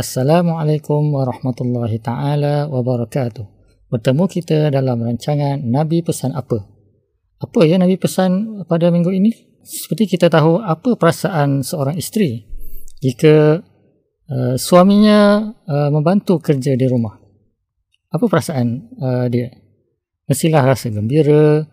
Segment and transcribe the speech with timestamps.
[0.00, 3.44] Assalamualaikum warahmatullahi taala wabarakatuh.
[3.92, 6.56] Bertemu kita dalam rancangan Nabi pesan apa?
[7.36, 9.28] Apa ya Nabi pesan pada minggu ini?
[9.60, 12.48] Seperti kita tahu apa perasaan seorang isteri
[13.04, 13.60] jika
[14.24, 17.20] uh, suaminya uh, membantu kerja di rumah.
[18.08, 19.52] Apa perasaan uh, dia?
[20.24, 21.68] Mestilah rasa gembira,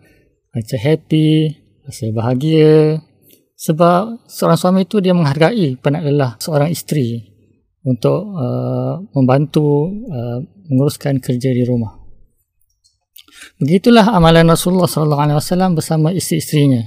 [0.52, 3.00] rasa happy, rasa bahagia.
[3.56, 7.37] Sebab seorang suami itu dia menghargai penat lelah seorang isteri
[7.88, 11.96] untuk uh, membantu uh, menguruskan kerja di rumah.
[13.56, 16.84] Begitulah amalan Rasulullah sallallahu alaihi wasallam bersama isteri-isterinya.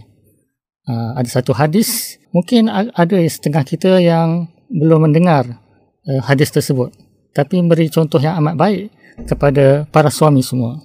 [0.85, 5.57] Uh, ada satu hadis, mungkin ada setengah kita yang belum mendengar
[6.05, 6.93] uh, hadis tersebut,
[7.33, 8.81] tapi beri contoh yang amat baik
[9.25, 10.77] kepada para suami semua.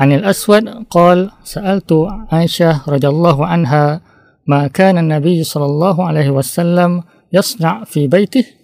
[0.00, 4.00] Anil Aswad qal sa'altu Aisyah radhiyallahu anha
[4.48, 8.59] ma kana an-nabiy sallallahu alaihi wasallam yasna' fi baitihi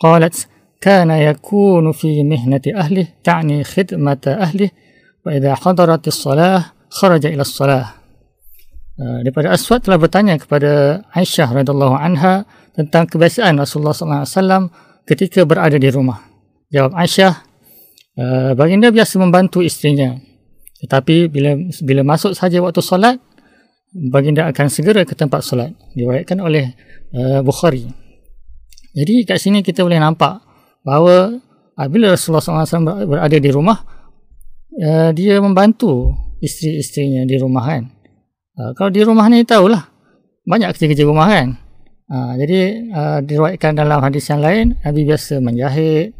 [0.00, 0.48] قالت
[0.80, 4.70] كان يكون في مهنة أهله تعني خدمة أهله
[5.26, 8.00] وإذا حضرت الصلاة خرج إلى الصلاة
[9.00, 12.44] daripada Aswad telah bertanya kepada Aisyah radhiyallahu anha
[12.76, 14.62] tentang kebiasaan Rasulullah sallallahu alaihi wasallam
[15.08, 16.20] ketika berada di rumah.
[16.68, 17.32] Jawab Aisyah,
[18.54, 20.20] baginda biasa membantu istrinya.
[20.84, 23.16] Tetapi bila bila masuk saja waktu solat,
[23.92, 25.72] baginda akan segera ke tempat solat.
[25.96, 26.76] Diriwayatkan oleh
[27.16, 27.88] uh, Bukhari.
[28.95, 30.39] Jadi kat sini kita boleh nampak
[30.87, 31.35] bahawa
[31.75, 33.83] apabila Rasulullah SAW berada di rumah,
[34.79, 37.83] uh, dia membantu isteri-isterinya di rumah kan.
[38.55, 39.91] Uh, kalau di rumah ni tahulah,
[40.47, 41.47] banyak kerja-kerja rumah kan.
[42.05, 42.59] Uh, jadi
[43.25, 46.15] diriwayatkan dalam hadis yang lain, Nabi biasa menjahit,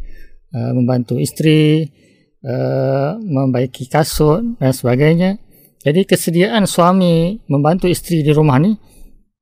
[0.56, 1.84] membantu isteri,
[2.46, 5.36] uh, membaiki kasut dan sebagainya.
[5.84, 8.74] Jadi kesediaan suami membantu isteri di rumah ni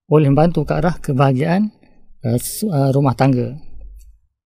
[0.10, 1.72] boleh membantu ke arah kebahagiaan
[2.24, 2.40] Uh,
[2.72, 3.52] uh, rumah tangga.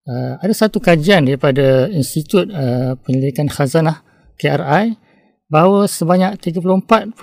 [0.07, 4.01] Uh, ada satu kajian daripada Institut uh, Penyelidikan Khazanah
[4.33, 4.97] KRI
[5.45, 7.13] bahawa sebanyak 34.7%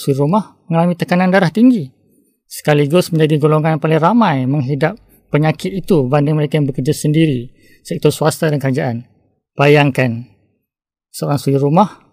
[0.00, 1.92] suri rumah mengalami tekanan darah tinggi
[2.50, 4.98] sekaligus menjadi golongan yang paling ramai menghidap
[5.30, 7.52] penyakit itu berbanding mereka yang bekerja sendiri
[7.86, 8.96] sektor swasta dan kerajaan.
[9.54, 10.26] Bayangkan
[11.12, 12.08] seorang suri rumah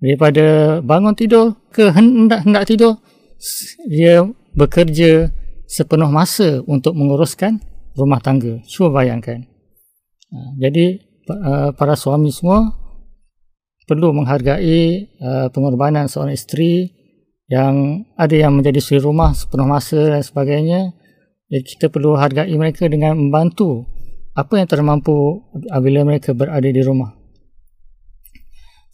[0.00, 3.02] daripada bangun tidur ke hendak-hendak tidur
[3.90, 4.24] dia
[4.56, 5.28] bekerja
[5.64, 7.60] sepenuh masa untuk menguruskan
[7.96, 8.60] rumah tangga.
[8.68, 9.46] Cuba bayangkan.
[10.34, 10.98] Ha, jadi
[11.30, 12.74] uh, para suami semua
[13.84, 16.90] perlu menghargai uh, pengorbanan seorang isteri
[17.48, 20.96] yang ada yang menjadi suri rumah sepenuh masa dan sebagainya.
[21.52, 23.84] Jadi kita perlu hargai mereka dengan membantu
[24.34, 27.14] apa yang termampu apabila mereka berada di rumah.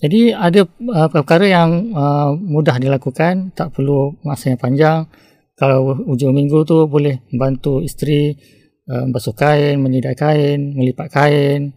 [0.00, 0.64] Jadi ada
[1.12, 1.92] perkara yang
[2.40, 5.04] mudah dilakukan, tak perlu masa yang panjang
[5.60, 8.32] kalau ujung minggu tu boleh bantu isteri
[8.88, 11.76] uh, basuh kain, menyidai kain, melipat kain,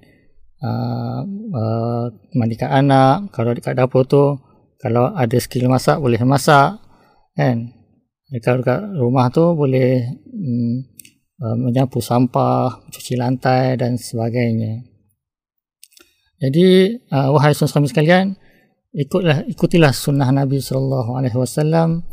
[0.64, 1.20] uh,
[1.52, 3.28] uh, mandikan anak.
[3.36, 4.40] Kalau dekat dapur tu,
[4.80, 6.80] kalau ada skill masak, boleh masak.
[7.36, 7.76] Kan?
[8.40, 10.80] Kalau dekat rumah tu, boleh um,
[11.44, 14.80] uh, menyapu sampah, cuci lantai dan sebagainya.
[16.40, 18.32] Jadi, uh, wahai suami sekalian,
[18.96, 22.08] ikutlah ikutilah sunnah Nabi sallallahu alaihi wasallam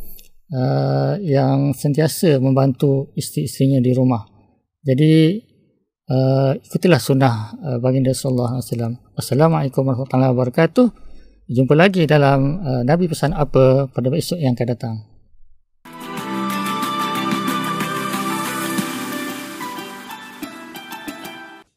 [0.55, 4.27] uh, yang sentiasa membantu isteri-isterinya di rumah.
[4.83, 5.39] Jadi
[6.11, 8.93] uh, ikutilah sunnah uh, baginda sallallahu alaihi wasallam.
[9.17, 10.87] Assalamualaikum warahmatullahi wabarakatuh.
[11.51, 14.97] Jumpa lagi dalam uh, Nabi pesan apa pada esok yang akan datang.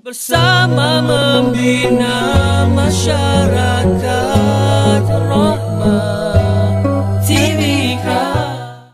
[0.03, 1.52] Bersama membina